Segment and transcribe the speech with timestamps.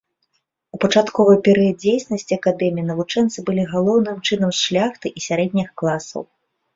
[0.75, 6.21] У пачатковы перыяд дзейнасці акадэміі навучэнцы былі галоўным чынам з шляхты і сярэдніх класаў.